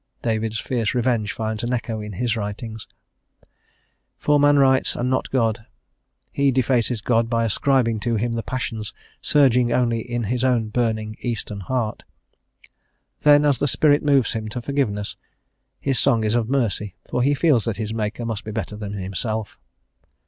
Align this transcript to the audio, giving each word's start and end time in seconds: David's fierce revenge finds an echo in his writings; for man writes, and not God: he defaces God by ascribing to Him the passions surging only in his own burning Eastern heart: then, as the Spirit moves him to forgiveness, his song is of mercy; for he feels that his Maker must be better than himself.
David's 0.23 0.57
fierce 0.59 0.95
revenge 0.95 1.31
finds 1.31 1.63
an 1.63 1.73
echo 1.73 1.99
in 2.01 2.13
his 2.13 2.35
writings; 2.35 2.87
for 4.17 4.39
man 4.39 4.57
writes, 4.57 4.95
and 4.95 5.11
not 5.11 5.29
God: 5.29 5.67
he 6.31 6.49
defaces 6.49 7.01
God 7.01 7.29
by 7.29 7.45
ascribing 7.45 7.99
to 7.99 8.15
Him 8.15 8.31
the 8.33 8.41
passions 8.41 8.95
surging 9.21 9.71
only 9.71 9.99
in 9.99 10.23
his 10.23 10.43
own 10.43 10.69
burning 10.69 11.17
Eastern 11.19 11.59
heart: 11.59 12.01
then, 13.19 13.45
as 13.45 13.59
the 13.59 13.67
Spirit 13.67 14.01
moves 14.03 14.33
him 14.33 14.47
to 14.49 14.59
forgiveness, 14.59 15.17
his 15.79 15.99
song 15.99 16.23
is 16.23 16.33
of 16.33 16.49
mercy; 16.49 16.95
for 17.07 17.21
he 17.21 17.35
feels 17.35 17.65
that 17.65 17.77
his 17.77 17.93
Maker 17.93 18.25
must 18.25 18.43
be 18.43 18.49
better 18.49 18.75
than 18.75 18.93
himself. 18.93 19.59